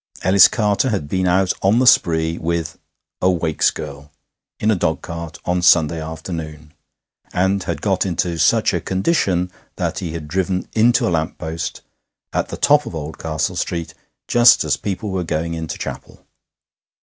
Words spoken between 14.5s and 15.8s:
as people were going into